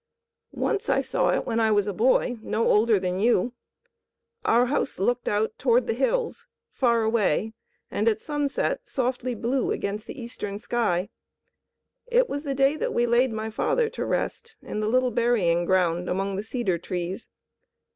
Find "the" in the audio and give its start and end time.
5.85-5.93, 10.07-10.19, 12.41-12.55, 14.79-14.89, 16.35-16.41